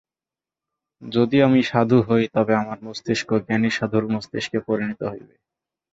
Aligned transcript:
যদি 1.01 1.37
আমি 1.41 1.59
সাধু 1.63 1.97
হই, 2.07 2.23
তবে 2.35 2.53
আমার 2.55 2.79
মস্তিষ্ক 2.85 3.29
জ্ঞানী 3.45 3.69
সাধুর 3.77 4.05
মস্তিষ্কে 4.13 4.59
পরিণত 4.67 5.01
হইবে। 5.11 5.35